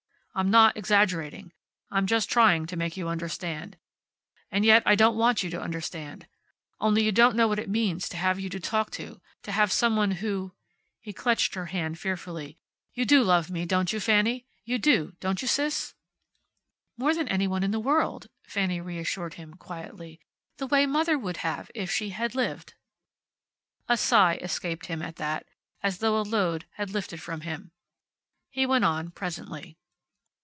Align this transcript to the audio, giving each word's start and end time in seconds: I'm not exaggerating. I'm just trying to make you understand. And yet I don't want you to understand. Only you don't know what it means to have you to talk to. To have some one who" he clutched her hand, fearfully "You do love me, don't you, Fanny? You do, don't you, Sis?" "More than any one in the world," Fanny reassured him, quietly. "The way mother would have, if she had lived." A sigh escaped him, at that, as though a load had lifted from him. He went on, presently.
I'm 0.33 0.49
not 0.49 0.77
exaggerating. 0.77 1.51
I'm 1.91 2.07
just 2.07 2.29
trying 2.29 2.65
to 2.67 2.77
make 2.77 2.95
you 2.95 3.09
understand. 3.09 3.77
And 4.49 4.63
yet 4.63 4.81
I 4.85 4.95
don't 4.95 5.17
want 5.17 5.43
you 5.43 5.49
to 5.49 5.61
understand. 5.61 6.25
Only 6.79 7.03
you 7.03 7.11
don't 7.11 7.35
know 7.35 7.49
what 7.49 7.59
it 7.59 7.69
means 7.69 8.07
to 8.07 8.15
have 8.15 8.39
you 8.39 8.47
to 8.51 8.59
talk 8.61 8.91
to. 8.91 9.19
To 9.43 9.51
have 9.51 9.73
some 9.73 9.97
one 9.97 10.11
who" 10.11 10.53
he 11.01 11.11
clutched 11.11 11.55
her 11.55 11.65
hand, 11.65 11.99
fearfully 11.99 12.57
"You 12.93 13.03
do 13.03 13.25
love 13.25 13.51
me, 13.51 13.65
don't 13.65 13.91
you, 13.91 13.99
Fanny? 13.99 14.47
You 14.63 14.77
do, 14.79 15.17
don't 15.19 15.41
you, 15.41 15.49
Sis?" 15.49 15.95
"More 16.97 17.13
than 17.13 17.27
any 17.27 17.45
one 17.45 17.61
in 17.61 17.71
the 17.71 17.77
world," 17.81 18.29
Fanny 18.47 18.79
reassured 18.79 19.33
him, 19.33 19.55
quietly. 19.55 20.21
"The 20.59 20.67
way 20.67 20.85
mother 20.85 21.19
would 21.19 21.37
have, 21.43 21.69
if 21.75 21.91
she 21.91 22.11
had 22.11 22.35
lived." 22.35 22.73
A 23.89 23.97
sigh 23.97 24.35
escaped 24.35 24.85
him, 24.85 25.01
at 25.01 25.17
that, 25.17 25.47
as 25.83 25.97
though 25.97 26.17
a 26.17 26.23
load 26.23 26.67
had 26.75 26.91
lifted 26.91 27.21
from 27.21 27.41
him. 27.41 27.73
He 28.49 28.65
went 28.65 28.85
on, 28.85 29.11
presently. 29.11 29.77